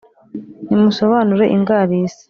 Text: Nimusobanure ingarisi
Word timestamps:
Nimusobanure 0.67 1.45
ingarisi 1.55 2.19